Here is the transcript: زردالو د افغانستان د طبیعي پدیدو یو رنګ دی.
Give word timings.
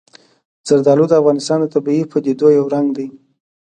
زردالو 0.67 1.05
د 1.09 1.13
افغانستان 1.21 1.57
د 1.61 1.65
طبیعي 1.75 2.03
پدیدو 2.11 2.47
یو 2.57 2.65
رنګ 2.73 2.87
دی. 2.97 3.07